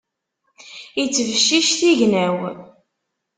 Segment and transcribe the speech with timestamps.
[1.01, 2.37] Ittbeccic tignaw.